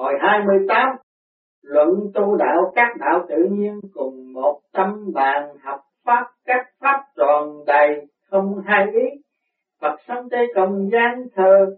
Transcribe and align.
Hồi 0.00 0.14
28 0.20 0.88
luận 1.62 1.88
tu 2.14 2.36
đạo 2.36 2.72
các 2.74 2.88
đạo 2.98 3.26
tự 3.28 3.36
nhiên 3.50 3.80
cùng 3.94 4.32
một 4.32 4.60
tâm 4.72 5.12
bàn 5.14 5.48
học 5.62 5.80
pháp 6.04 6.26
các 6.44 6.66
pháp 6.80 7.00
tròn 7.16 7.64
đầy 7.66 8.06
không 8.30 8.62
hai 8.64 8.86
ý. 8.92 9.20
Phật 9.80 9.96
sống 10.08 10.28
tế 10.30 10.38
công 10.54 10.90
gian 10.92 11.24
thờ, 11.34 11.76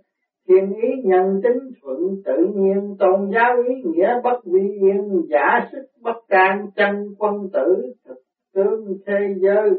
thiền 0.49 0.73
ý 0.73 0.89
nhân 1.05 1.41
tính 1.43 1.59
thuận 1.83 1.99
tự 2.25 2.47
nhiên 2.55 2.97
tôn 2.99 3.31
giáo 3.35 3.57
ý 3.69 3.75
nghĩa 3.85 4.21
bất 4.25 4.41
vi 4.45 4.69
yên 4.81 5.23
giả 5.29 5.69
sức 5.73 5.85
bất 6.01 6.17
can 6.29 6.67
chân 6.77 7.15
quân 7.19 7.35
tử 7.53 7.93
thực 8.07 8.19
tướng 8.55 8.85
thế 9.07 9.35
giới 9.37 9.71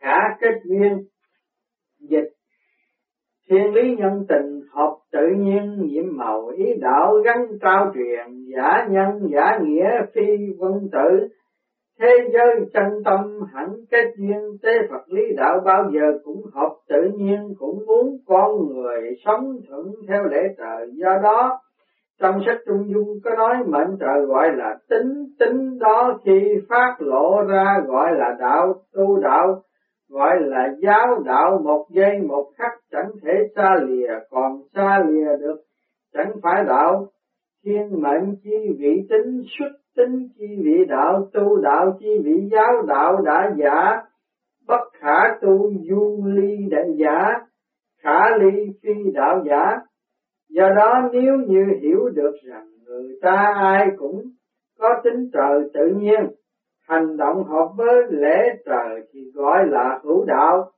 khả 0.00 0.18
kết 0.40 0.54
duyên 0.64 0.98
thiên 3.50 3.74
lý 3.74 3.96
nhân 3.96 4.24
tình 4.28 4.60
hợp 4.72 4.96
tự 5.12 5.26
nhiên 5.38 5.86
nhiệm 5.86 6.16
màu 6.16 6.46
ý 6.46 6.74
đạo 6.80 7.14
gắn 7.24 7.46
cao 7.60 7.90
truyền 7.94 8.26
giả 8.56 8.86
nhân 8.90 9.28
giả 9.32 9.58
nghĩa 9.62 9.90
phi 10.14 10.36
quân 10.58 10.88
tử. 10.92 11.28
Thế 12.00 12.28
giới 12.32 12.66
chân 12.72 13.02
tâm 13.04 13.40
hẳn 13.52 13.68
kết 13.90 14.04
duyên 14.18 14.56
tế 14.62 14.72
Phật 14.90 15.12
lý 15.12 15.22
đạo 15.36 15.60
bao 15.64 15.90
giờ 15.92 16.18
cũng 16.24 16.42
hợp 16.54 16.74
tự 16.88 17.10
nhiên 17.16 17.54
cũng 17.58 17.86
muốn 17.86 18.18
con 18.26 18.66
người 18.68 19.14
sống 19.24 19.56
thuận 19.68 19.86
theo 20.08 20.24
lễ 20.24 20.42
trời 20.58 20.90
do 20.92 21.18
đó 21.22 21.60
trong 22.20 22.40
sách 22.46 22.58
Trung 22.66 22.92
Dung 22.94 23.08
có 23.24 23.30
nói 23.36 23.56
mệnh 23.66 23.96
trời 24.00 24.24
gọi 24.26 24.56
là 24.56 24.76
tính, 24.90 25.24
tính 25.38 25.78
đó 25.78 26.18
khi 26.24 26.40
phát 26.68 26.96
lộ 26.98 27.42
ra 27.42 27.80
gọi 27.86 28.12
là 28.18 28.36
đạo, 28.40 28.74
tu 28.94 29.20
đạo, 29.20 29.62
gọi 30.08 30.40
là 30.40 30.74
giáo 30.82 31.22
đạo 31.24 31.60
một 31.64 31.86
giây 31.90 32.18
một 32.28 32.50
khắc 32.56 32.72
chẳng 32.90 33.10
thể 33.22 33.32
xa 33.56 33.76
lìa, 33.86 34.12
còn 34.30 34.62
xa 34.74 35.04
lìa 35.08 35.36
được, 35.40 35.60
chẳng 36.12 36.32
phải 36.42 36.64
đạo, 36.64 37.06
thiên 37.64 38.02
mệnh 38.02 38.36
chi 38.42 38.56
vị 38.78 39.06
tính 39.08 39.42
xuất 39.58 39.72
tính 39.96 40.28
chi 40.38 40.46
vị 40.64 40.84
đạo 40.88 41.28
tu 41.32 41.56
đạo 41.56 41.96
chi 42.00 42.18
vị 42.24 42.48
giáo 42.52 42.82
đạo 42.86 43.22
đã 43.24 43.52
giả. 43.56 44.02
Bất 44.66 44.90
khả 44.92 45.34
tu 45.40 45.72
du 45.88 46.24
ly 46.26 46.56
đại 46.70 46.86
giả 46.96 47.48
khả 48.02 48.36
ly 48.36 48.66
phi 48.82 49.10
đạo 49.14 49.42
giả. 49.46 49.76
Do 50.48 50.68
đó 50.76 51.08
nếu 51.12 51.34
như 51.46 51.64
hiểu 51.80 52.08
được 52.08 52.34
rằng 52.44 52.66
người 52.86 53.18
ta 53.22 53.52
ai 53.56 53.86
cũng 53.98 54.22
có 54.78 54.88
tính 55.04 55.30
trời 55.32 55.70
tự 55.74 55.86
nhiên 55.96 56.20
hành 56.88 57.16
động 57.16 57.44
hợp 57.44 57.68
với 57.76 58.02
lễ 58.10 58.56
trời 58.66 59.00
thì 59.12 59.20
gọi 59.34 59.66
là 59.66 60.00
hữu 60.04 60.24
đạo. 60.24 60.70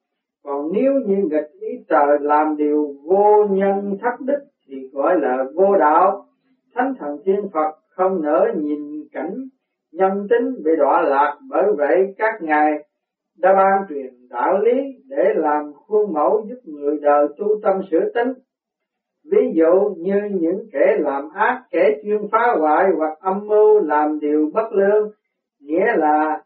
Còn 0.44 0.72
nếu 0.72 0.92
như 1.06 1.16
nghịch 1.16 1.50
ý 1.60 1.68
trời 1.88 2.18
làm 2.20 2.56
điều 2.56 2.94
vô 3.04 3.46
nhân 3.50 3.96
thất 4.00 4.20
đức 4.20 4.44
thì 4.68 4.88
gọi 4.92 5.20
là 5.20 5.44
vô 5.54 5.76
đạo. 5.78 6.26
Thánh 6.74 6.94
thần 6.98 7.18
thiên 7.24 7.48
phật 7.52 7.74
không 7.88 8.22
nỡ 8.22 8.46
nhìn 8.56 9.04
cảnh 9.12 9.34
nhân 9.92 10.26
tính 10.30 10.62
bị 10.64 10.70
đọa 10.78 11.02
lạc 11.02 11.38
bởi 11.50 11.64
vậy 11.78 12.14
các 12.18 12.42
ngài 12.42 12.72
đã 13.38 13.52
ban 13.54 13.88
truyền 13.88 14.14
đạo 14.30 14.58
lý 14.58 14.82
để 15.08 15.24
làm 15.36 15.72
khuôn 15.72 16.12
mẫu 16.12 16.46
giúp 16.48 16.58
người 16.64 16.98
đời 17.02 17.28
tu 17.38 17.46
tâm 17.62 17.80
sửa 17.90 18.10
tính. 18.14 18.32
Ví 19.30 19.52
dụ 19.54 19.94
như 19.98 20.20
những 20.30 20.66
kẻ 20.72 20.96
làm 20.98 21.28
ác, 21.34 21.62
kẻ 21.70 21.90
chuyên 22.02 22.28
phá 22.32 22.56
hoại 22.58 22.84
hoặc 22.96 23.18
âm 23.20 23.46
mưu 23.46 23.80
làm 23.80 24.20
điều 24.20 24.50
bất 24.54 24.72
lương 24.72 25.10
nghĩa 25.60 25.96
là 25.96 26.42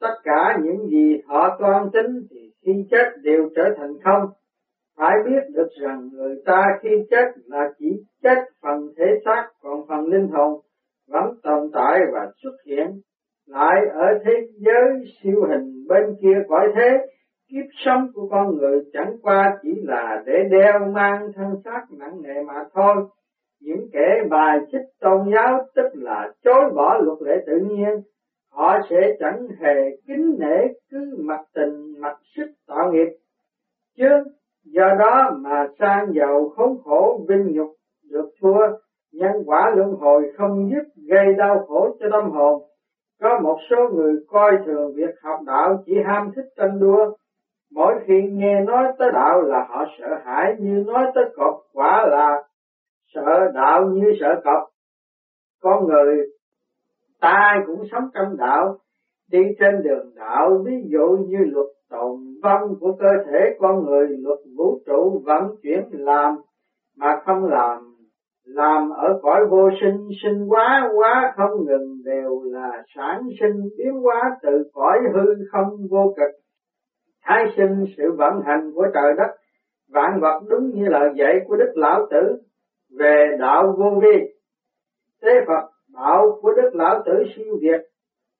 tất 0.00 0.14
cả 0.24 0.58
những 0.62 0.86
gì 0.86 1.20
họ 1.26 1.56
toan 1.60 1.90
tính 1.92 2.26
thì 2.30 2.52
khi 2.64 2.72
chết 2.90 3.06
đều 3.22 3.48
trở 3.56 3.62
thành 3.76 3.92
không. 4.04 4.28
Phải 4.98 5.16
biết 5.26 5.40
được 5.54 5.68
rằng 5.82 6.08
người 6.12 6.42
ta 6.44 6.66
khi 6.82 6.90
chết 7.10 7.32
là 7.46 7.70
chỉ 7.78 8.02
chết 8.22 8.38
phần 8.62 8.88
thể 8.96 9.04
xác, 9.24 9.48
còn 9.62 9.86
phần 9.88 10.06
linh 10.06 10.28
hồn 10.28 10.60
vẫn 11.08 11.34
tồn 11.42 11.70
tại 11.72 12.00
và 12.12 12.30
xuất 12.42 12.54
hiện 12.66 13.00
lại 13.46 13.76
ở 13.92 14.18
thế 14.24 14.32
giới 14.56 15.04
siêu 15.22 15.46
hình 15.48 15.86
bên 15.88 16.16
kia 16.22 16.38
cõi 16.48 16.68
thế. 16.74 17.06
Kiếp 17.50 17.66
sống 17.84 18.06
của 18.14 18.28
con 18.30 18.56
người 18.56 18.80
chẳng 18.92 19.16
qua 19.22 19.58
chỉ 19.62 19.68
là 19.82 20.22
để 20.26 20.32
đeo 20.50 20.78
mang 20.94 21.32
thân 21.34 21.48
xác 21.64 21.84
nặng 21.98 22.22
nề 22.22 22.42
mà 22.42 22.64
thôi. 22.74 22.94
Những 23.60 23.88
kẻ 23.92 24.22
bài 24.30 24.58
xích 24.72 24.86
tôn 25.00 25.30
giáo 25.34 25.58
tức 25.74 25.88
là 25.94 26.32
chối 26.44 26.70
bỏ 26.74 26.98
luật 27.02 27.18
lệ 27.22 27.44
tự 27.46 27.52
nhiên 27.68 28.00
họ 28.50 28.78
sẽ 28.90 29.16
chẳng 29.20 29.46
hề 29.60 29.96
kính 30.06 30.36
nể 30.38 30.66
cứ 30.90 31.16
mặt 31.18 31.40
tình, 31.54 32.00
mặt 32.00 32.16
sức 32.36 32.46
tạo 32.66 32.92
nghiệp 32.92 33.08
chứ 33.96 34.08
do 34.64 34.94
đó 34.98 35.30
mà 35.40 35.66
sang 35.78 36.12
giàu 36.14 36.52
khốn 36.56 36.78
khổ 36.84 37.24
vinh 37.28 37.52
nhục 37.52 37.70
được 38.10 38.30
thua, 38.40 38.66
nhân 39.12 39.32
quả 39.46 39.72
luân 39.76 39.90
hồi 39.90 40.32
không 40.36 40.70
giúp 40.70 41.02
gây 41.08 41.34
đau 41.38 41.64
khổ 41.68 41.96
cho 42.00 42.06
tâm 42.12 42.30
hồn. 42.30 42.62
Có 43.20 43.40
một 43.42 43.58
số 43.70 43.76
người 43.92 44.14
coi 44.28 44.52
thường 44.66 44.92
việc 44.94 45.14
học 45.22 45.40
đạo 45.46 45.82
chỉ 45.86 45.92
ham 46.04 46.30
thích 46.36 46.48
tranh 46.56 46.80
đua. 46.80 47.16
Mỗi 47.72 47.94
khi 48.06 48.22
nghe 48.30 48.60
nói 48.60 48.92
tới 48.98 49.08
đạo 49.12 49.42
là 49.42 49.66
họ 49.68 49.84
sợ 49.98 50.08
hãi 50.24 50.54
như 50.58 50.84
nói 50.86 51.06
tới 51.14 51.24
cọp, 51.36 51.54
quả 51.72 52.06
là 52.06 52.42
sợ 53.14 53.50
đạo 53.54 53.88
như 53.92 54.12
sợ 54.20 54.40
cọp. 54.44 54.68
Con 55.60 55.86
người 55.86 56.16
ta 57.20 57.64
cũng 57.66 57.82
sống 57.92 58.04
trong 58.14 58.36
đạo, 58.36 58.78
đi 59.30 59.38
trên 59.58 59.82
đường 59.82 60.10
đạo 60.16 60.62
ví 60.66 60.72
dụ 60.86 61.16
như 61.28 61.38
luật 61.38 61.66
tồn 61.90 62.20
vong 62.42 62.74
của 62.80 62.92
cơ 62.92 63.08
thể 63.26 63.56
con 63.58 63.84
người, 63.84 64.08
luật 64.08 64.38
vũ 64.56 64.80
trụ 64.86 65.22
vận 65.26 65.42
chuyển 65.62 65.88
làm 65.90 66.36
mà 66.96 67.20
không 67.24 67.44
làm 67.44 67.90
làm 68.44 68.90
ở 68.90 69.20
cõi 69.22 69.40
vô 69.50 69.70
sinh 69.80 70.08
sinh 70.22 70.46
quá 70.48 70.90
quá 70.94 71.32
không 71.36 71.66
ngừng 71.66 72.02
đều 72.04 72.42
là 72.44 72.82
sản 72.94 73.22
sinh 73.40 73.68
biến 73.78 73.94
hóa 74.02 74.36
từ 74.42 74.70
cõi 74.72 74.98
hư 75.14 75.34
không 75.52 75.68
vô 75.90 76.14
cực. 76.16 76.30
Thái 77.24 77.44
sinh 77.56 77.84
sự 77.96 78.12
vận 78.18 78.40
hành 78.44 78.72
của 78.74 78.86
trời 78.94 79.14
đất 79.16 79.30
vạn 79.92 80.20
vật 80.20 80.40
đúng 80.48 80.70
như 80.74 80.88
lời 80.88 81.10
dạy 81.16 81.40
của 81.46 81.56
đức 81.56 81.72
lão 81.74 82.06
tử 82.10 82.42
về 82.98 83.36
đạo 83.40 83.74
vô 83.78 84.00
vi. 84.02 84.18
Thế 85.22 85.40
phật 85.46 85.69
đạo 85.94 86.38
của 86.42 86.52
đức 86.52 86.70
lão 86.72 87.02
tử 87.06 87.12
siêu 87.36 87.58
việt. 87.60 87.80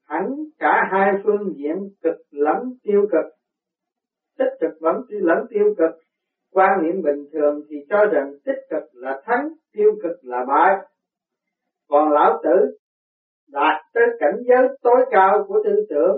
Hẳn 0.08 0.36
cả 0.58 0.88
hai 0.92 1.12
phương 1.24 1.54
diện 1.56 1.76
cực 2.02 2.16
lẫn 2.30 2.56
tiêu 2.82 3.06
cực. 3.12 3.24
Tích 4.38 4.52
cực 4.60 4.80
vẫn 4.80 4.96
lẫn 5.08 5.38
tiêu 5.50 5.74
cực. 5.78 5.90
Quan 6.52 6.70
niệm 6.82 7.02
bình 7.02 7.26
thường 7.32 7.60
thì 7.68 7.76
cho 7.88 8.04
rằng 8.12 8.32
tích 8.44 8.60
cực 8.70 8.82
là 8.92 9.22
thắng, 9.24 9.48
tiêu 9.72 9.92
cực 10.02 10.16
là 10.22 10.44
bại. 10.48 10.76
Còn 11.88 12.12
lão 12.12 12.40
tử 12.42 12.76
đạt 13.52 13.82
tới 13.94 14.04
cảnh 14.20 14.36
giới 14.48 14.68
tối 14.82 15.06
cao 15.10 15.44
của 15.48 15.62
tư 15.64 15.86
tưởng, 15.88 16.16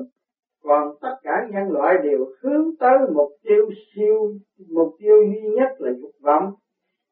còn 0.62 0.88
tất 1.00 1.14
cả 1.22 1.32
nhân 1.50 1.70
loại 1.70 1.94
đều 2.02 2.26
hướng 2.42 2.76
tới 2.80 2.98
mục 3.14 3.28
tiêu 3.42 3.70
siêu, 3.94 4.32
mục 4.68 4.94
tiêu 4.98 5.16
duy 5.24 5.50
nhất 5.56 5.68
là 5.78 5.92
dục 6.00 6.12
vọng. 6.22 6.54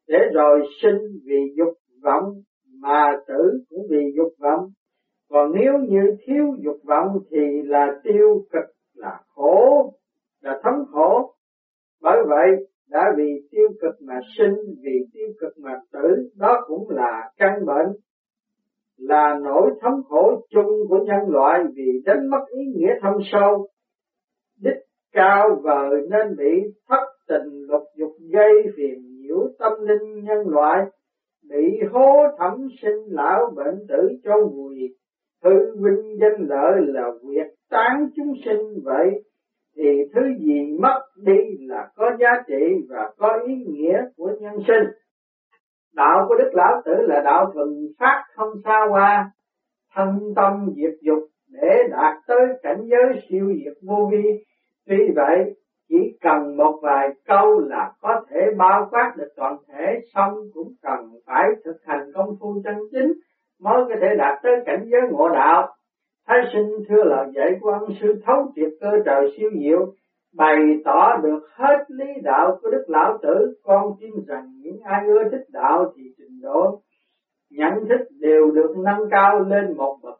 Để 0.07 0.17
rồi 0.33 0.61
sinh 0.81 0.99
vì 1.25 1.53
dục 1.57 1.73
vọng 2.03 2.33
mà 2.81 3.17
tử 3.41 3.63
cũng 3.69 3.87
vì 3.89 4.13
dục 4.17 4.33
vọng. 4.39 4.69
Còn 5.29 5.51
nếu 5.55 5.73
như 5.77 6.15
thiếu 6.25 6.45
dục 6.59 6.77
vọng 6.83 7.07
thì 7.31 7.61
là 7.63 7.87
tiêu 8.03 8.45
cực, 8.51 8.65
là 8.95 9.19
khổ, 9.27 9.93
là 10.41 10.59
thống 10.63 10.85
khổ. 10.91 11.33
Bởi 12.01 12.17
vậy, 12.27 12.47
đã 12.89 13.13
vì 13.17 13.47
tiêu 13.51 13.67
cực 13.81 13.95
mà 14.01 14.19
sinh, 14.37 14.55
vì 14.83 15.05
tiêu 15.13 15.27
cực 15.39 15.53
mà 15.57 15.79
tử, 15.93 16.29
đó 16.35 16.63
cũng 16.67 16.89
là 16.89 17.31
căn 17.37 17.65
bệnh, 17.65 17.87
là 18.97 19.39
nỗi 19.43 19.71
thống 19.81 20.01
khổ 20.09 20.41
chung 20.49 20.87
của 20.89 20.99
nhân 21.05 21.29
loại 21.29 21.63
vì 21.75 22.01
đánh 22.05 22.29
mất 22.29 22.45
ý 22.49 22.63
nghĩa 22.75 22.93
thâm 23.01 23.13
sâu. 23.31 23.67
Đích 24.61 24.77
cao 25.11 25.59
vời 25.63 26.07
nên 26.09 26.37
bị 26.37 26.73
thất 26.89 27.05
tình 27.27 27.67
lục 27.67 27.83
dục 27.95 28.11
gây 28.33 28.53
phiền 28.77 29.01
nhiễu 29.17 29.37
tâm 29.59 29.71
linh 29.79 30.23
nhân 30.23 30.47
loại 30.47 30.85
bị 31.51 31.79
hố 31.91 32.27
thẩm 32.37 32.67
sinh 32.81 33.05
lão 33.07 33.53
bệnh 33.55 33.87
tử 33.87 34.09
cho 34.23 34.33
vùi 34.53 34.95
hư 35.43 35.75
vinh 35.75 36.19
danh 36.21 36.47
lợi 36.47 36.81
là 36.81 37.11
việc 37.23 37.47
tán 37.69 38.07
chúng 38.15 38.33
sinh 38.45 38.83
vậy 38.83 39.23
thì 39.75 39.89
thứ 40.13 40.21
gì 40.39 40.77
mất 40.79 41.01
đi 41.15 41.57
là 41.59 41.89
có 41.95 42.11
giá 42.19 42.43
trị 42.47 42.85
và 42.89 43.11
có 43.17 43.39
ý 43.47 43.55
nghĩa 43.55 43.97
của 44.17 44.31
nhân 44.39 44.53
sinh. 44.67 44.91
Đạo 45.95 46.25
của 46.27 46.35
Đức 46.35 46.49
Lão 46.53 46.81
Tử 46.85 46.93
là 46.97 47.21
đạo 47.25 47.51
thuần 47.53 47.67
phát 47.99 48.23
không 48.35 48.53
xa 48.63 48.85
hoa, 48.89 49.31
thân 49.95 50.19
tâm 50.35 50.69
diệt 50.75 50.93
dục 51.01 51.23
để 51.49 51.83
đạt 51.91 52.15
tới 52.27 52.47
cảnh 52.63 52.81
giới 52.83 53.21
siêu 53.29 53.53
diệt 53.55 53.77
vô 53.81 54.09
vi. 54.11 54.43
Tuy 54.87 54.97
vậy, 55.15 55.55
chỉ 55.91 56.17
cần 56.21 56.57
một 56.57 56.79
vài 56.81 57.09
câu 57.25 57.59
là 57.59 57.91
có 58.01 58.21
thể 58.29 58.39
bao 58.57 58.87
quát 58.91 59.13
được 59.17 59.29
toàn 59.35 59.57
thể, 59.67 59.99
xong 60.13 60.33
cũng 60.53 60.73
cần 60.81 60.99
phải 61.25 61.45
thực 61.65 61.75
hành 61.85 62.11
công 62.13 62.35
phu 62.39 62.61
chân 62.63 62.75
chính 62.91 63.13
mới 63.61 63.83
có 63.89 63.95
thể 64.01 64.07
đạt 64.17 64.39
tới 64.43 64.51
cảnh 64.65 64.85
giới 64.91 65.01
ngộ 65.11 65.29
đạo. 65.29 65.75
Thái 66.27 66.37
sinh 66.53 66.69
thưa 66.89 67.03
lời 67.03 67.27
dạy 67.35 67.57
của 67.61 67.69
ân 67.69 67.89
sư 68.01 68.21
thấu 68.25 68.51
triệt 68.55 68.69
cơ 68.81 68.91
trời 69.05 69.33
siêu 69.37 69.49
diệu, 69.59 69.93
bày 70.35 70.57
tỏ 70.85 71.17
được 71.23 71.39
hết 71.53 71.85
lý 71.87 72.05
đạo 72.23 72.59
của 72.61 72.69
Đức 72.69 72.85
Lão 72.87 73.17
Tử, 73.21 73.55
con 73.63 73.93
tin 73.99 74.11
rằng 74.27 74.45
những 74.61 74.79
ai 74.83 75.05
ưa 75.07 75.29
thích 75.31 75.45
đạo 75.49 75.93
thì 75.95 76.03
trình 76.17 76.41
độ 76.41 76.81
nhận 77.49 77.73
thức 77.89 78.07
đều 78.19 78.51
được 78.51 78.73
nâng 78.77 79.09
cao 79.11 79.39
lên 79.39 79.77
một 79.77 79.97
bậc. 80.03 80.15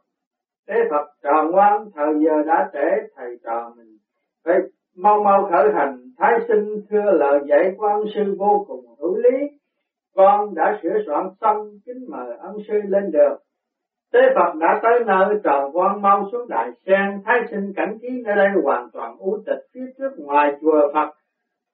Thế 0.68 0.75
Phật 0.89 1.06
tròn 1.23 1.51
ngoan, 1.51 1.85
thời 1.95 2.13
giờ 2.25 2.44
đã 2.45 2.69
trễ, 2.73 3.07
thầy 3.15 3.39
trò 3.44 3.73
mình 3.77 3.97
phải 4.45 4.56
mau 4.98 5.24
mau 5.24 5.48
khởi 5.52 5.74
hành. 5.74 5.98
Thái 6.18 6.40
sinh 6.48 6.82
thưa 6.90 7.12
lời 7.12 7.40
dạy 7.48 7.76
của 7.78 7.86
ân 7.88 8.04
sư 8.16 8.36
vô 8.40 8.66
cùng 8.68 8.86
hữu 9.00 9.18
lý. 9.18 9.48
Con 10.16 10.56
đã 10.56 10.80
sửa 10.84 10.98
soạn 11.06 11.30
xong, 11.42 11.68
kính 11.86 12.06
mời 12.10 12.38
ân 12.38 12.56
sư 12.68 12.74
lên 12.88 13.12
đường. 13.12 13.38
Tế 14.14 14.20
Phật 14.36 14.56
đã 14.60 14.80
tới 14.84 15.04
nơi 15.06 15.40
trò 15.44 15.70
quan 15.74 16.02
mau 16.02 16.30
xuống 16.32 16.48
đại 16.50 16.70
sen, 16.86 17.22
thái 17.26 17.40
sinh 17.52 17.74
cảnh 17.76 17.98
trí 18.02 18.08
nơi 18.26 18.36
đây 18.36 18.50
hoàn 18.64 18.90
toàn 18.94 19.18
u 19.18 19.38
tịch 19.46 19.66
phía 19.74 19.86
trước 19.98 20.12
ngoài 20.18 20.56
chùa 20.62 20.92
Phật, 20.94 21.10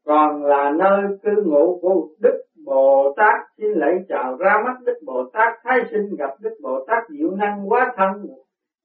còn 0.05 0.43
là 0.43 0.71
nơi 0.71 1.01
cư 1.23 1.43
ngụ 1.45 1.79
của 1.81 2.07
Đức 2.21 2.43
Bồ 2.65 3.13
Tát 3.17 3.35
xin 3.57 3.71
lễ 3.71 3.87
chào 4.09 4.35
ra 4.35 4.61
mắt 4.65 4.75
Đức 4.85 4.99
Bồ 5.05 5.29
Tát 5.33 5.53
Thái 5.63 5.79
sinh 5.91 6.15
gặp 6.17 6.29
Đức 6.39 6.55
Bồ 6.63 6.85
Tát 6.87 7.03
diệu 7.09 7.31
năng 7.31 7.71
quá 7.71 7.93
thân 7.97 8.27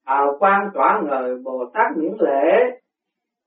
hào 0.07 0.37
quang 0.39 0.71
tỏa 0.75 1.03
ngời 1.05 1.37
Bồ 1.45 1.65
Tát 1.75 1.97
miễn 1.97 2.13
lễ 2.21 2.81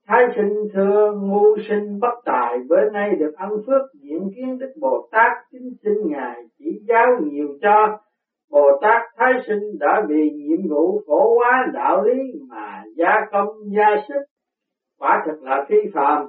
Thái 0.07 0.25
sinh 0.36 0.54
thưa 0.74 1.12
ngu 1.22 1.57
sinh 1.69 2.00
bất 2.00 2.22
tài, 2.25 2.60
bữa 2.69 2.90
nay 2.90 3.16
được 3.16 3.31
ân 3.38 3.50
phước 3.68 3.81
diện 3.94 4.30
kiến 4.36 4.57
Đức 4.60 4.74
Bồ 4.81 5.07
Tát 5.12 5.31
kính 5.52 5.69
xin 5.84 5.94
Ngài 6.06 6.44
chỉ 6.57 6.81
giáo 6.88 7.07
nhiều 7.24 7.48
cho. 7.62 7.98
Bồ 8.52 8.80
Tát 8.81 9.02
Thái 9.18 9.34
sinh 9.48 9.80
đã 9.80 10.06
vì 10.07 10.30
nhiệm 10.30 10.69
vụ 10.69 11.02
phổ 11.07 11.36
hóa 11.36 11.68
đạo 11.74 12.04
lý 12.04 12.22
mà 12.50 12.84
gia 12.96 13.25
công 13.31 13.48
gia 13.75 13.96
sức. 14.07 14.22
Quả 15.00 15.24
thật 15.25 15.38
là 15.42 15.66
phi 15.69 15.78
phạm 15.94 16.28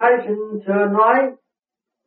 Thái 0.00 0.12
sinh 0.26 0.60
thưa 0.66 0.86
nói, 0.86 1.32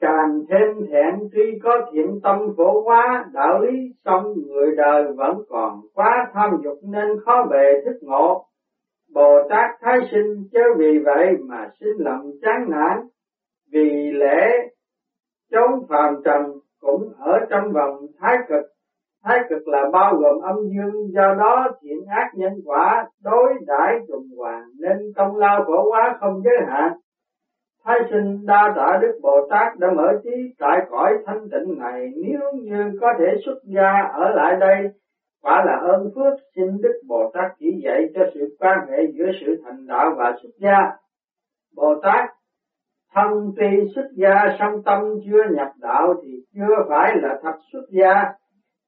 càng 0.01 0.41
thêm 0.49 0.67
thẹn 0.91 1.29
tuy 1.33 1.59
có 1.63 1.71
thiện 1.91 2.19
tâm 2.23 2.39
phổ 2.57 2.81
hóa 2.81 3.25
đạo 3.33 3.59
lý, 3.59 3.77
song 4.05 4.33
người 4.47 4.75
đời 4.77 5.05
vẫn 5.17 5.37
còn 5.49 5.79
quá 5.93 6.31
tham 6.33 6.49
dục 6.63 6.77
nên 6.83 7.07
khó 7.25 7.45
bề 7.51 7.81
thức 7.85 7.97
ngộ. 8.01 8.45
Bồ 9.13 9.47
Tát 9.49 9.69
Thái 9.81 9.99
Sinh 10.11 10.47
chớ 10.51 10.61
vì 10.77 10.99
vậy 11.05 11.37
mà 11.49 11.69
sinh 11.79 11.97
lầm 11.97 12.21
chán 12.41 12.65
nản, 12.69 12.97
vì 13.71 14.11
lẽ 14.11 14.67
chống 15.51 15.85
phàm 15.89 16.15
trần 16.25 16.51
cũng 16.79 17.13
ở 17.19 17.39
trong 17.49 17.71
vòng 17.71 17.97
thái 18.19 18.37
cực. 18.49 18.63
Thái 19.23 19.39
cực 19.49 19.67
là 19.67 19.89
bao 19.93 20.15
gồm 20.15 20.41
âm 20.41 20.55
dương, 20.55 21.11
do 21.13 21.35
đó 21.39 21.67
thiện 21.81 22.05
ác 22.09 22.31
nhân 22.33 22.53
quả 22.65 23.05
đối 23.23 23.53
đãi 23.67 23.99
trùng 24.07 24.27
hoàn 24.37 24.63
nên 24.79 24.97
công 25.15 25.37
lao 25.37 25.63
phổ 25.67 25.91
quá 25.91 26.17
không 26.19 26.41
giới 26.43 26.57
hạn. 26.67 26.93
Thái 27.85 27.99
sinh 28.11 28.45
đa 28.45 28.73
tạ 28.75 28.99
Đức 29.01 29.19
Bồ 29.21 29.47
Tát 29.49 29.79
đã 29.79 29.91
mở 29.95 30.07
trí 30.23 30.53
tại 30.59 30.79
cõi 30.89 31.17
thanh 31.25 31.41
tịnh 31.51 31.79
này, 31.79 32.11
nếu 32.23 32.51
như 32.63 32.91
có 33.01 33.13
thể 33.19 33.25
xuất 33.45 33.57
gia 33.63 33.91
ở 34.13 34.29
lại 34.29 34.55
đây 34.59 34.89
quả 35.41 35.63
là 35.65 35.75
ơn 35.75 36.11
phước 36.15 36.39
xin 36.55 36.81
Đức 36.81 37.01
Bồ 37.07 37.31
Tát 37.33 37.51
chỉ 37.59 37.81
dạy 37.83 38.01
cho 38.15 38.21
sự 38.33 38.55
quan 38.59 38.79
hệ 38.89 38.97
giữa 39.13 39.31
sự 39.41 39.61
thành 39.65 39.87
đạo 39.87 40.13
và 40.17 40.37
xuất 40.41 40.49
gia. 40.59 40.91
Bồ 41.75 41.95
Tát 42.03 42.29
thân 43.13 43.51
tuy 43.57 43.91
xuất 43.95 44.09
gia 44.11 44.55
song 44.59 44.83
tâm 44.85 45.01
chưa 45.25 45.43
nhập 45.55 45.71
đạo 45.79 46.13
thì 46.23 46.29
chưa 46.55 46.75
phải 46.89 47.15
là 47.21 47.39
thật 47.43 47.55
xuất 47.71 47.83
gia. 47.89 48.33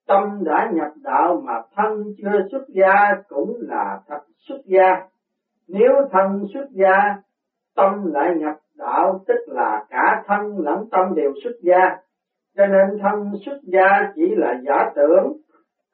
Tâm 0.08 0.44
đã 0.44 0.72
nhập 0.74 0.92
đạo 1.04 1.42
mà 1.46 1.62
thân 1.76 2.04
chưa 2.18 2.48
xuất 2.52 2.66
gia 2.68 3.22
cũng 3.30 3.58
là 3.60 4.00
thật 4.08 4.22
xuất 4.48 4.62
gia. 4.66 5.08
Nếu 5.68 5.92
thân 6.12 6.46
xuất 6.54 6.68
gia, 6.72 7.16
tâm 7.76 8.14
lại 8.14 8.36
nhập 8.36 8.56
đạo 8.78 9.20
tức 9.28 9.40
là 9.48 9.86
cả 9.90 10.24
thân 10.28 10.58
lẫn 10.60 10.90
tâm 10.92 11.16
đều 11.16 11.34
xuất 11.44 11.54
gia. 11.62 11.98
Cho 12.58 12.66
nên 12.66 13.00
thân 13.02 13.32
xuất 13.46 13.60
gia 13.64 14.12
chỉ 14.16 14.36
là 14.36 14.62
giả 14.66 14.92
tưởng, 14.96 15.34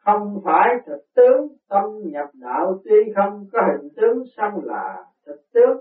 không 0.10 0.42
phải 0.46 0.76
thực 0.86 1.02
tướng, 1.16 1.48
tâm 1.70 1.84
nhập 2.04 2.30
đạo 2.34 2.80
tuy 2.84 3.14
không 3.16 3.46
có 3.52 3.60
hình 3.72 3.90
tướng 3.96 4.24
song 4.38 4.62
là 4.64 5.04
thực 5.26 5.42
tướng. 5.54 5.78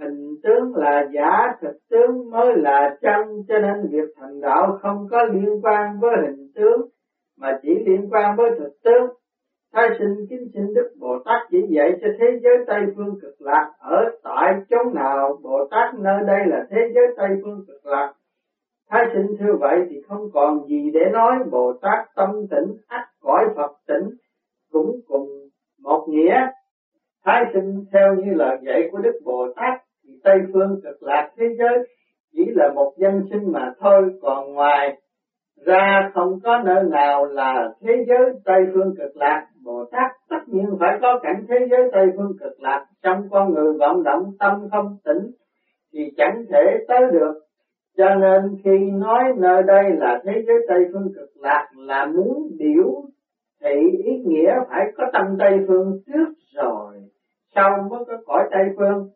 Hình 0.00 0.34
tướng 0.42 0.76
là 0.76 1.08
giả, 1.12 1.56
thực 1.60 1.76
tướng 1.90 2.30
mới 2.30 2.56
là 2.56 2.96
chân, 3.00 3.42
cho 3.48 3.58
nên 3.58 3.88
việc 3.90 4.14
thành 4.16 4.40
đạo 4.40 4.78
không 4.82 5.06
có 5.10 5.22
liên 5.22 5.60
quan 5.62 6.00
với 6.00 6.10
hình 6.22 6.48
tướng, 6.54 6.88
mà 7.38 7.58
chỉ 7.62 7.74
liên 7.86 8.08
quan 8.10 8.36
với 8.36 8.50
thực 8.58 8.72
tướng. 8.84 9.10
Thái 9.72 9.88
sinh 9.98 10.26
kính 10.30 10.48
xin 10.54 10.74
Đức 10.74 10.90
Bồ 11.00 11.18
Tát 11.24 11.42
chỉ 11.50 11.58
dạy 11.68 11.92
cho 12.00 12.08
thế 12.18 12.26
giới 12.42 12.56
Tây 12.66 12.80
Phương 12.96 13.18
cực 13.22 13.40
lạc 13.40 13.72
ở 13.78 14.04
tại 14.22 14.54
chỗ 14.70 14.76
nào 14.94 15.38
Bồ 15.42 15.68
Tát 15.70 15.94
nơi 15.94 16.20
đây 16.26 16.46
là 16.46 16.66
thế 16.70 16.90
giới 16.94 17.04
Tây 17.16 17.28
Phương 17.42 17.64
cực 17.66 17.86
lạc. 17.86 18.12
Thái 18.90 19.04
sinh 19.14 19.26
như 19.26 19.52
vậy 19.60 19.76
thì 19.90 20.00
không 20.08 20.30
còn 20.34 20.66
gì 20.66 20.90
để 20.94 21.00
nói 21.12 21.34
Bồ 21.50 21.72
Tát 21.82 22.06
tâm 22.16 22.30
tĩnh 22.50 22.76
ắt 22.86 23.04
cõi 23.20 23.44
Phật 23.56 23.72
Tịnh, 23.88 24.10
cũng 24.72 25.00
cùng 25.08 25.28
một 25.82 26.06
nghĩa. 26.08 26.46
Thái 27.24 27.42
sinh 27.52 27.84
theo 27.92 28.14
như 28.14 28.34
lời 28.34 28.56
dạy 28.66 28.88
của 28.92 28.98
Đức 28.98 29.20
Bồ 29.24 29.46
Tát 29.56 29.80
thì 30.04 30.10
Tây 30.24 30.36
Phương 30.52 30.80
cực 30.82 31.02
lạc 31.02 31.30
thế 31.36 31.44
giới, 31.58 31.88
chỉ 32.32 32.44
là 32.54 32.72
một 32.74 32.92
dân 32.96 33.22
sinh 33.30 33.52
mà 33.52 33.72
thôi, 33.80 34.02
còn 34.22 34.52
ngoài 34.54 35.00
ra 35.66 36.10
không 36.14 36.40
có 36.44 36.58
nơi 36.64 36.84
nào 36.90 37.24
là 37.24 37.68
thế 37.80 38.04
giới 38.08 38.30
Tây 38.44 38.60
Phương 38.74 38.94
cực 38.98 39.16
lạc. 39.16 39.46
Bồ 39.64 39.84
Tát 39.92 40.10
tất 40.30 40.40
nhiên 40.46 40.66
phải 40.80 40.98
có 41.02 41.20
cảnh 41.22 41.44
thế 41.48 41.56
giới 41.70 41.80
Tây 41.92 42.06
Phương 42.16 42.32
cực 42.40 42.60
lạc 42.60 42.86
trong 43.02 43.28
con 43.30 43.54
người 43.54 43.72
vọng 43.80 44.02
động, 44.02 44.22
tâm 44.38 44.68
không 44.70 44.96
tỉnh 45.04 45.30
thì 45.92 46.12
chẳng 46.16 46.44
thể 46.50 46.84
tới 46.88 47.00
được. 47.12 47.47
Cho 47.98 48.14
nên 48.14 48.56
khi 48.64 48.90
nói 48.90 49.24
nơi 49.36 49.62
đây 49.62 49.84
là 49.96 50.20
thế 50.24 50.32
giới 50.46 50.56
Tây 50.68 50.78
Phương 50.92 51.12
cực 51.14 51.30
lạc 51.34 51.68
là 51.76 52.06
muốn 52.06 52.48
biểu 52.58 53.02
thị 53.60 53.74
ý 54.04 54.22
nghĩa 54.24 54.54
phải 54.68 54.84
có 54.96 55.04
tâm 55.12 55.36
Tây 55.38 55.58
Phương 55.68 56.00
trước 56.06 56.34
rồi, 56.54 56.94
sau 57.54 57.70
mới 57.90 58.04
có 58.06 58.16
cõi 58.26 58.48
Tây 58.50 58.64
Phương 58.76 59.08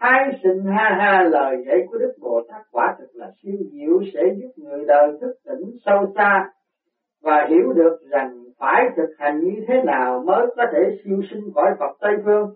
Thái 0.00 0.38
sinh 0.42 0.64
ha 0.64 0.96
ha 0.98 1.22
lời 1.22 1.56
dạy 1.66 1.78
của 1.90 1.98
Đức 1.98 2.12
Bồ 2.20 2.42
Tát 2.48 2.62
quả 2.72 2.96
thực 2.98 3.08
là 3.12 3.32
siêu 3.42 3.56
diệu, 3.72 4.00
sẽ 4.14 4.20
giúp 4.36 4.50
người 4.56 4.84
đời 4.86 5.12
thức 5.20 5.32
tỉnh 5.44 5.70
sâu 5.86 6.12
xa 6.16 6.50
và 7.22 7.46
hiểu 7.50 7.72
được 7.72 7.98
rằng 8.10 8.44
phải 8.58 8.84
thực 8.96 9.10
hành 9.18 9.40
như 9.40 9.64
thế 9.68 9.82
nào 9.84 10.22
mới 10.26 10.46
có 10.56 10.64
thể 10.72 10.98
siêu 11.04 11.20
sinh 11.30 11.44
cõi 11.54 11.70
Phật 11.78 11.96
Tây 12.00 12.12
Phương. 12.24 12.54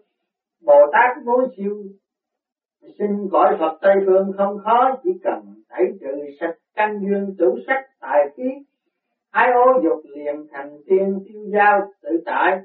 Bồ 0.66 0.86
Tát 0.92 1.24
muốn 1.24 1.40
siêu 1.56 1.76
xin 2.98 3.28
gọi 3.30 3.56
Phật 3.58 3.78
Tây 3.82 3.94
Phương 4.06 4.32
không 4.36 4.58
khó, 4.64 4.96
chỉ 5.02 5.10
cần 5.24 5.40
tẩy 5.68 5.84
trừ 6.00 6.24
sạch 6.40 6.54
căn 6.74 6.98
dương 7.00 7.34
tử 7.38 7.54
sắc 7.66 7.82
tài 8.00 8.28
khí, 8.36 8.48
ái 9.30 9.50
ô 9.52 9.80
dục 9.84 10.02
liền 10.16 10.46
thành 10.52 10.78
tiên 10.86 11.18
tiêu 11.26 11.42
giao 11.52 11.80
tự 12.02 12.10
tại. 12.24 12.60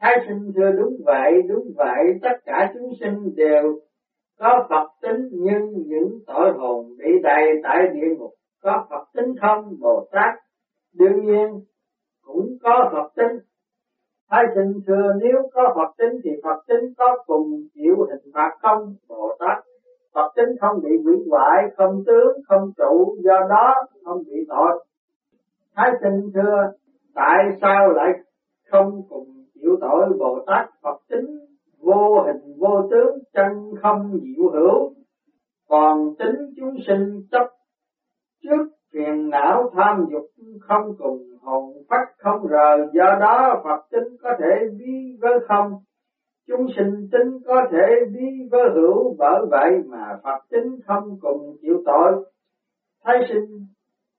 Thái 0.00 0.16
sinh 0.28 0.52
thưa 0.54 0.70
đúng 0.70 0.96
vậy, 1.04 1.42
đúng 1.48 1.72
vậy, 1.76 2.04
tất 2.22 2.36
cả 2.44 2.72
chúng 2.74 2.90
sinh 3.00 3.34
đều 3.36 3.80
có 4.38 4.66
Phật 4.70 4.88
tính 5.02 5.28
nhưng 5.32 5.72
những 5.86 6.18
tội 6.26 6.52
hồn 6.52 6.86
bị 6.98 7.10
đầy 7.22 7.46
tại 7.62 7.78
địa 7.94 8.14
ngục 8.18 8.30
có 8.62 8.86
Phật 8.90 9.04
tính 9.14 9.34
không? 9.40 9.76
Bồ 9.80 10.08
Tát 10.12 10.34
đương 10.94 11.26
nhiên 11.26 11.60
cũng 12.22 12.46
có 12.62 12.90
Phật 12.92 13.12
tính. 13.16 13.38
Thái 14.30 14.44
sinh 14.54 14.80
thưa 14.86 15.12
nếu 15.20 15.48
có 15.52 15.72
Phật 15.74 15.94
tính 15.98 16.20
thì 16.24 16.30
Phật 16.42 16.62
tính 16.68 16.94
có 16.98 17.16
cùng 17.26 17.62
chịu 17.74 17.96
hình 18.10 18.32
phạt 18.34 18.50
không? 18.62 18.94
Bồ 19.08 19.36
Tát. 19.38 19.64
Phật 20.14 20.32
tính 20.36 20.56
không 20.60 20.80
bị 20.82 20.90
hủy 21.04 21.16
hoại, 21.30 21.62
không 21.76 22.02
tướng, 22.06 22.38
không 22.48 22.72
trụ, 22.76 23.16
do 23.24 23.40
đó 23.48 23.74
không 24.04 24.22
bị 24.26 24.36
tội. 24.48 24.84
Thái 25.76 25.90
sinh 26.02 26.30
thưa, 26.34 26.72
tại 27.14 27.44
sao 27.60 27.92
lại 27.92 28.10
không 28.70 29.02
cùng 29.08 29.44
chịu 29.54 29.76
tội? 29.80 30.06
Bồ 30.18 30.44
Tát 30.46 30.68
Phật 30.82 30.98
tính 31.08 31.38
vô 31.78 32.22
hình 32.26 32.54
vô 32.58 32.88
tướng 32.90 33.18
chân 33.32 33.74
không 33.82 34.10
diệu 34.12 34.50
hữu. 34.50 34.92
Còn 35.68 36.14
tính 36.18 36.36
chúng 36.56 36.76
sinh 36.86 37.22
chấp 37.30 37.46
trước 38.42 38.68
phiền 38.94 39.30
não 39.30 39.70
tham 39.76 40.06
dục 40.10 40.26
không 40.60 40.96
cùng, 40.98 41.18
hồn 41.42 41.72
phách 41.88 42.08
không 42.18 42.46
rời. 42.46 42.78
Do 42.92 43.16
đó 43.20 43.60
Phật 43.64 43.86
tính 43.90 44.16
có 44.22 44.30
thể 44.38 44.66
vi 44.78 45.18
với 45.20 45.32
không? 45.48 45.72
Chúng 46.48 46.66
sinh 46.76 47.08
tính 47.12 47.38
có 47.46 47.62
thể 47.72 47.86
vi 48.12 48.48
với 48.50 48.62
hữu, 48.74 49.16
bởi 49.18 49.40
vậy 49.50 49.70
mà 49.86 50.18
Phật 50.22 50.38
tính 50.50 50.76
không 50.86 51.18
cùng 51.20 51.56
chịu 51.62 51.82
tội. 51.86 52.24
Thái 53.04 53.16
sinh, 53.28 53.66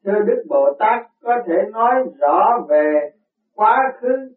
thưa 0.05 0.19
Đức 0.25 0.43
Bồ 0.49 0.73
Tát, 0.79 1.05
có 1.23 1.35
thể 1.47 1.55
nói 1.71 1.93
rõ 2.19 2.65
về 2.69 3.09
quá 3.55 3.77
khứ 4.01 4.31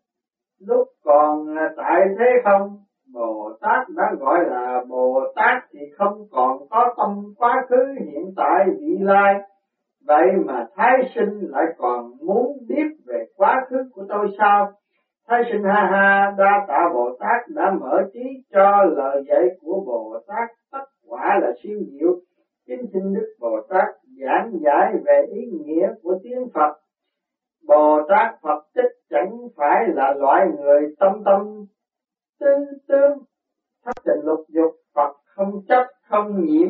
lúc 0.66 0.88
còn 1.04 1.46
tại 1.76 2.00
thế 2.18 2.26
không? 2.44 2.78
Bồ 3.14 3.50
Tát 3.60 3.88
đã 3.96 4.04
gọi 4.18 4.38
là 4.50 4.84
Bồ 4.88 5.20
Tát 5.36 5.62
thì 5.72 5.80
không 5.98 6.26
còn 6.30 6.58
có 6.70 6.94
tâm 6.96 7.24
quá 7.36 7.66
khứ 7.68 7.94
hiện 8.00 8.32
tại 8.36 8.64
vị 8.80 8.96
lai. 9.00 9.34
Sinh 11.18 11.50
lại 11.50 11.64
còn 11.78 12.12
muốn 12.26 12.58
biết 12.68 12.88
về 13.06 13.26
quá 13.36 13.66
khứ 13.70 13.76
của 13.94 14.04
tôi 14.08 14.26
sao? 14.38 14.72
Thái 15.28 15.42
sinh 15.52 15.62
ha 15.64 15.88
ha 15.92 16.34
đa 16.38 16.64
tạ 16.68 16.90
Bồ 16.94 17.16
Tát 17.20 17.48
đã 17.48 17.74
mở 17.80 18.02
trí 18.12 18.20
cho 18.52 18.84
lời 18.84 19.24
dạy 19.28 19.42
của 19.60 19.82
Bồ 19.86 20.20
Tát 20.26 20.48
tất 20.72 20.84
quả 21.08 21.38
là 21.42 21.52
siêu 21.62 21.78
diệu. 21.90 22.20
Kính 22.66 22.86
xin 22.92 23.14
Đức 23.14 23.34
Bồ 23.40 23.60
Tát 23.68 23.84
giảng 24.20 24.52
giải 24.64 24.92
về 25.04 25.26
ý 25.30 25.40
nghĩa 25.64 25.88
của 26.02 26.18
tiếng 26.22 26.48
Phật. 26.54 26.72
Bồ 27.68 28.02
Tát 28.08 28.34
Phật 28.42 28.64
tích 28.74 28.92
chẳng 29.10 29.38
phải 29.56 29.88
là 29.94 30.14
loại 30.14 30.46
người 30.56 30.94
tâm 30.98 31.12
tâm, 31.24 31.64
tư 32.40 32.54
tương 32.88 33.18
thất 33.84 34.04
tình 34.04 34.24
lục 34.24 34.44
dục 34.48 34.74
Phật 34.94 35.12
không 35.24 35.62
chấp, 35.68 35.86
không 36.08 36.44
nhiễm, 36.44 36.68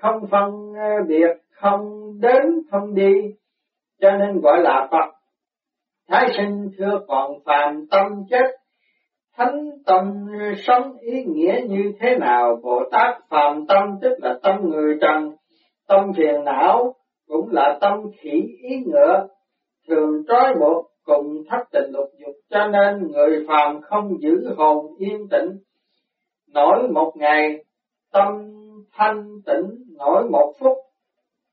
không 0.00 0.26
phân 0.30 0.72
ờ, 0.74 1.04
biệt, 1.08 1.36
không 1.50 2.12
đến, 2.20 2.62
không 2.70 2.94
đi 2.94 3.34
cho 4.00 4.10
nên 4.10 4.40
gọi 4.40 4.60
là 4.62 4.88
Phật. 4.90 5.12
Thái 6.08 6.28
sinh 6.36 6.70
thưa 6.78 7.00
còn 7.08 7.32
phàm 7.44 7.86
tâm 7.90 8.06
chết 8.30 8.46
thánh 9.36 9.70
tâm 9.86 10.26
sống 10.66 10.96
ý 11.00 11.24
nghĩa 11.24 11.60
như 11.68 11.92
thế 12.00 12.16
nào, 12.18 12.60
Bồ 12.62 12.82
Tát 12.90 13.16
phàm 13.28 13.66
tâm 13.66 13.98
tức 14.02 14.12
là 14.18 14.38
tâm 14.42 14.70
người 14.70 14.98
trần, 15.00 15.32
tâm 15.88 16.12
phiền 16.16 16.44
não 16.44 16.94
cũng 17.28 17.50
là 17.52 17.78
tâm 17.80 18.02
khỉ 18.20 18.42
ý 18.62 18.76
ngựa, 18.86 19.26
thường 19.88 20.22
trói 20.28 20.54
buộc 20.60 20.86
cùng 21.04 21.42
thất 21.50 21.64
tình 21.72 21.90
lục 21.92 22.08
dục. 22.18 22.34
Cho 22.50 22.66
nên 22.66 23.12
người 23.12 23.44
phàm 23.48 23.80
không 23.82 24.20
giữ 24.20 24.54
hồn 24.56 24.86
yên 24.98 25.28
tĩnh. 25.30 25.50
Nổi 26.54 26.88
một 26.88 27.12
ngày 27.16 27.64
tâm 28.12 28.52
thanh 28.92 29.24
tĩnh 29.46 29.64
nổi 29.98 30.28
một 30.30 30.54
phút 30.60 30.76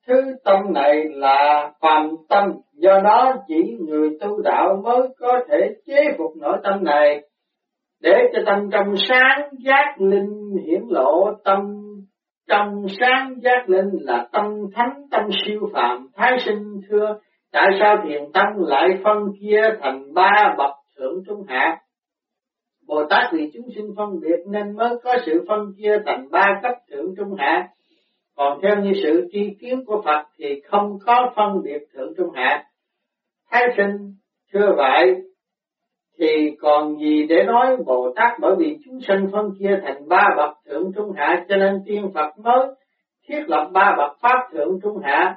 thứ 0.07 0.35
tâm 0.43 0.73
này 0.73 1.03
là 1.09 1.71
phàm 1.81 2.09
tâm, 2.29 2.51
do 2.73 2.99
đó 3.03 3.33
chỉ 3.47 3.77
người 3.79 4.09
tu 4.21 4.41
đạo 4.41 4.81
mới 4.83 5.07
có 5.19 5.39
thể 5.49 5.69
chế 5.85 6.01
phục 6.17 6.31
nội 6.37 6.57
tâm 6.63 6.83
này. 6.83 7.21
Để 8.01 8.13
cho 8.33 8.41
tâm 8.45 8.69
trong 8.71 8.95
sáng 9.09 9.49
giác 9.65 9.95
linh 9.99 10.55
hiển 10.65 10.81
lộ, 10.89 11.33
tâm 11.43 11.59
trong 12.49 12.85
sáng 12.99 13.35
giác 13.43 13.69
linh 13.69 13.89
là 14.01 14.27
tâm 14.31 14.43
thánh, 14.73 15.01
tâm 15.11 15.21
siêu 15.45 15.69
phạm 15.73 16.07
thái 16.15 16.37
sinh 16.45 16.81
thưa, 16.89 17.19
tại 17.51 17.67
sao 17.79 17.97
thiền 18.03 18.31
tâm 18.33 18.45
lại 18.57 18.87
phân 19.03 19.17
chia 19.39 19.61
thành 19.81 20.13
ba 20.13 20.55
bậc 20.57 20.71
thượng 20.97 21.23
trung 21.27 21.43
hạ? 21.47 21.77
Bồ 22.87 23.05
Tát 23.09 23.33
vì 23.33 23.51
chúng 23.53 23.65
sinh 23.75 23.93
phân 23.97 24.19
biệt 24.21 24.37
nên 24.51 24.75
mới 24.75 24.89
có 25.03 25.15
sự 25.25 25.45
phân 25.47 25.59
chia 25.77 25.97
thành 26.05 26.27
ba 26.31 26.59
cấp 26.61 26.73
thượng 26.91 27.13
trung 27.17 27.35
hạ. 27.37 27.67
Còn 28.35 28.59
theo 28.61 28.75
như 28.81 28.91
sự 29.03 29.27
tri 29.31 29.55
kiến 29.61 29.85
của 29.85 30.01
Phật 30.05 30.25
thì 30.37 30.61
không 30.61 30.97
có 31.05 31.33
phân 31.35 31.63
biệt 31.63 31.79
thượng 31.93 32.13
trung 32.17 32.31
hạ. 32.33 32.63
Thái 33.51 33.63
sinh, 33.77 34.15
thưa 34.53 34.73
vậy, 34.77 35.15
thì 36.19 36.51
còn 36.61 36.97
gì 36.97 37.25
để 37.29 37.43
nói 37.43 37.77
Bồ 37.85 38.13
Tát 38.15 38.39
bởi 38.39 38.55
vì 38.57 38.77
chúng 38.85 38.99
sinh 39.07 39.27
phân 39.31 39.49
chia 39.59 39.79
thành 39.83 40.07
ba 40.07 40.29
bậc 40.37 40.57
thượng 40.65 40.91
trung 40.95 41.11
hạ 41.17 41.45
cho 41.49 41.55
nên 41.55 41.81
tiên 41.85 42.11
Phật 42.13 42.39
mới 42.39 42.67
thiết 43.27 43.43
lập 43.47 43.69
ba 43.73 43.95
bậc 43.97 44.17
pháp 44.21 44.49
thượng 44.53 44.79
trung 44.83 44.97
hạ. 45.03 45.35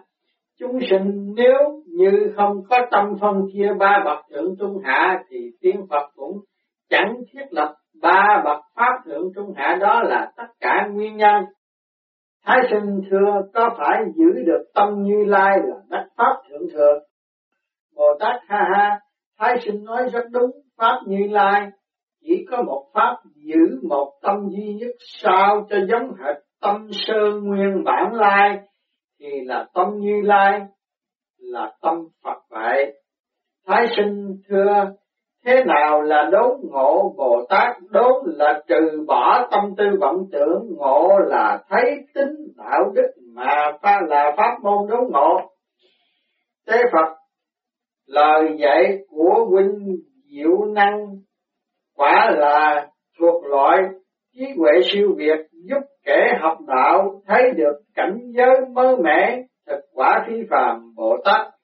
Chúng 0.58 0.78
sinh 0.90 1.34
nếu 1.36 1.82
như 1.86 2.32
không 2.36 2.62
có 2.70 2.78
tâm 2.90 3.14
phân 3.20 3.46
chia 3.52 3.72
ba 3.78 4.02
bậc 4.04 4.18
thượng 4.30 4.54
trung 4.60 4.78
hạ 4.84 5.22
thì 5.28 5.50
tiên 5.60 5.86
Phật 5.90 6.10
cũng 6.16 6.38
chẳng 6.90 7.16
thiết 7.32 7.44
lập 7.50 7.74
ba 8.02 8.42
bậc 8.44 8.58
pháp 8.76 8.92
thượng 9.04 9.32
trung 9.34 9.54
hạ 9.56 9.78
đó 9.80 10.02
là 10.02 10.32
tất 10.36 10.46
cả 10.60 10.88
nguyên 10.92 11.16
nhân. 11.16 11.44
Thái 12.46 12.58
sinh 12.70 13.00
thưa 13.10 13.42
có 13.54 13.70
phải 13.78 14.02
giữ 14.16 14.42
được 14.46 14.64
tâm 14.74 15.02
như 15.02 15.24
lai 15.24 15.58
là 15.64 15.76
đắc 15.90 16.06
pháp 16.16 16.34
thượng 16.48 16.68
thừa. 16.72 16.98
Bồ 17.96 18.04
Tát 18.20 18.40
ha 18.48 18.68
ha, 18.74 19.00
Thái 19.38 19.56
sinh 19.64 19.84
nói 19.84 20.08
rất 20.12 20.24
đúng, 20.30 20.50
Pháp 20.78 21.00
Như 21.06 21.26
Lai 21.30 21.66
chỉ 22.20 22.46
có 22.50 22.62
một 22.62 22.90
Pháp 22.94 23.16
giữ 23.34 23.80
một 23.88 24.12
tâm 24.22 24.36
duy 24.50 24.74
nhất 24.74 24.90
sao 25.22 25.66
cho 25.70 25.76
giống 25.88 26.14
hệt 26.14 26.36
tâm 26.60 26.88
sơ 26.92 27.40
nguyên 27.42 27.84
bản 27.84 28.14
lai 28.14 28.58
thì 29.20 29.26
là 29.44 29.66
tâm 29.74 29.86
Như 29.98 30.20
Lai 30.24 30.60
là 31.38 31.72
tâm 31.82 31.94
Phật 32.24 32.38
vậy. 32.50 33.00
Thái 33.66 33.86
sinh 33.96 34.36
thưa 34.48 34.92
thế 35.46 35.64
nào 35.64 36.02
là 36.02 36.28
đốn 36.32 36.60
ngộ 36.62 37.14
Bồ 37.16 37.46
Tát? 37.48 37.76
Đốn 37.90 38.24
là 38.26 38.62
trừ 38.68 39.04
bỏ 39.06 39.48
tâm 39.50 39.74
tư 39.76 39.84
vọng 40.00 40.24
tưởng. 40.32 40.66
Ngộ 40.76 41.18
là 41.18 41.62
thấy 41.68 41.96
tính 42.14 42.34
đạo 42.56 42.92
đức 42.94 43.10
mà 43.34 43.72
pha 43.82 44.00
là 44.08 44.34
pháp 44.36 44.56
môn 44.62 44.88
đốn 44.88 45.10
ngộ. 45.12 45.40
Thế 46.68 46.82
Phật, 46.92 47.16
lời 48.06 48.56
dạy 48.58 48.98
của 49.08 49.46
huynh 49.50 49.96
diệu 50.30 50.64
năng 50.64 51.06
quả 51.96 52.30
là 52.36 52.86
thuộc 53.18 53.44
loại 53.44 53.78
trí 54.34 54.44
huệ 54.58 54.72
siêu 54.84 55.14
việt 55.16 55.38
giúp 55.52 55.80
kẻ 56.04 56.38
học 56.40 56.58
đạo 56.66 57.22
thấy 57.26 57.50
được 57.56 57.76
cảnh 57.94 58.18
giới 58.24 58.60
mới 58.72 58.96
mẻ, 58.96 59.42
thực 59.66 59.80
quả 59.94 60.24
phi 60.28 60.34
phàm 60.50 60.94
bồ 60.96 61.16
tát 61.24 61.55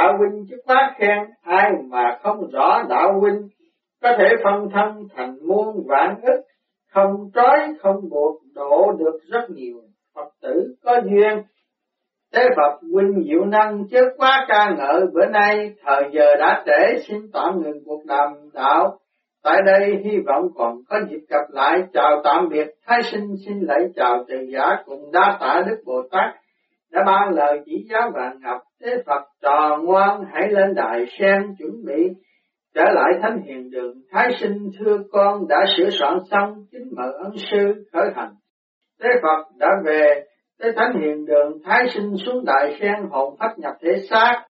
đạo 0.00 0.16
huynh 0.18 0.46
chức 0.50 0.58
quá 0.66 0.94
khen, 0.98 1.18
ai 1.42 1.70
mà 1.88 2.18
không 2.22 2.50
rõ 2.50 2.82
đạo 2.88 3.20
huynh, 3.20 3.48
có 4.02 4.12
thể 4.18 4.28
phân 4.44 4.68
thân 4.74 5.08
thành 5.16 5.36
muôn 5.48 5.86
vạn 5.86 6.20
ức, 6.22 6.40
không 6.90 7.30
trói, 7.34 7.58
không 7.82 8.08
buộc 8.10 8.40
độ 8.54 8.92
được 8.98 9.18
rất 9.32 9.50
nhiều. 9.50 9.76
Phật 10.14 10.28
tử 10.42 10.74
có 10.84 11.00
duyên. 11.04 11.42
Thế 12.34 12.48
Phật 12.56 12.78
huynh 12.92 13.22
diệu 13.28 13.44
năng 13.44 13.84
chớ 13.90 14.00
quá 14.16 14.46
ca 14.48 14.74
ngợi, 14.78 15.00
bữa 15.14 15.26
nay 15.26 15.74
thời 15.84 16.02
giờ 16.12 16.36
đã 16.38 16.62
trễ, 16.66 17.02
xin 17.08 17.18
tạm 17.32 17.62
ngừng 17.62 17.84
cuộc 17.84 18.04
đàm 18.06 18.32
đạo. 18.54 18.98
Tại 19.44 19.56
đây 19.66 20.00
hy 20.04 20.18
vọng 20.26 20.48
còn 20.54 20.76
có 20.88 21.00
dịp 21.10 21.20
gặp 21.28 21.44
lại, 21.48 21.82
chào 21.92 22.20
tạm 22.24 22.48
biệt, 22.48 22.66
Thái 22.86 23.00
sinh 23.12 23.34
xin 23.46 23.60
lễ 23.60 23.88
chào 23.96 24.24
từ 24.28 24.36
giả 24.52 24.82
cùng 24.86 25.12
đa 25.12 25.38
tạ 25.40 25.62
Đức 25.66 25.76
Bồ 25.86 26.02
Tát 26.10 26.39
đã 26.92 27.02
ban 27.06 27.34
lời 27.34 27.60
chỉ 27.66 27.86
giáo 27.90 28.10
vạn 28.14 28.38
ngọc 28.40 28.60
Thế 28.82 29.02
Phật 29.06 29.22
trò 29.42 29.78
ngoan 29.82 30.24
hãy 30.32 30.48
lên 30.50 30.74
đài 30.74 31.06
sen 31.18 31.54
chuẩn 31.58 31.84
bị 31.86 32.08
trở 32.74 32.84
lại 32.84 33.12
thánh 33.22 33.42
hiền 33.42 33.70
đường 33.70 33.94
Thái 34.10 34.28
sinh 34.40 34.70
thưa 34.78 34.98
con 35.12 35.48
đã 35.48 35.64
sửa 35.76 35.90
soạn 35.90 36.18
xong 36.30 36.54
kính 36.72 36.88
mời 36.96 37.12
ân 37.24 37.32
sư 37.50 37.84
khởi 37.92 38.10
hành. 38.14 38.32
Thế 39.02 39.08
Phật 39.22 39.44
đã 39.58 39.68
về 39.84 40.24
tới 40.58 40.72
thánh 40.76 41.00
hiền 41.00 41.26
đường 41.26 41.58
thái 41.64 41.86
sinh 41.94 42.14
xuống 42.26 42.44
đại 42.44 42.76
sen 42.80 43.08
hồn 43.10 43.36
phách 43.38 43.58
nhập 43.58 43.74
thể 43.82 43.92
xác, 44.10 44.44